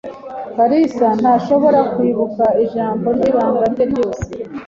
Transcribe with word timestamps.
karasira 0.55 1.09
ntashobora 1.21 1.79
kwibuka 1.93 2.45
ijambo 2.65 3.07
ryibanga 3.17 3.63
rye 3.73 3.85
ryose, 3.91 4.27